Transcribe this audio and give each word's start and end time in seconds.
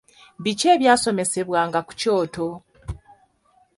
Biki 0.43 0.65
ebyasomesebwanga 0.75 1.79
ku 1.87 1.93
kyoto? 1.99 2.47